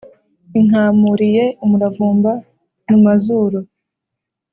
[0.59, 2.31] inkamuriye umuravumba
[2.89, 3.57] mu mazuru